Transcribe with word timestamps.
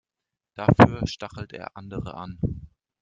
Dafür 0.55 1.05
stachelt 1.05 1.53
er 1.53 1.77
andere 1.77 2.15
an. 2.15 2.39